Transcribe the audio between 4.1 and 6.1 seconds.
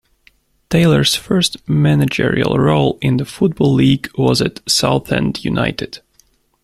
was at Southend United.